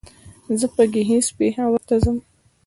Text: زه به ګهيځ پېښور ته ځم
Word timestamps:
زه 0.59 0.67
به 0.75 0.83
ګهيځ 0.93 1.25
پېښور 1.37 1.81
ته 1.87 1.95
ځم 2.03 2.17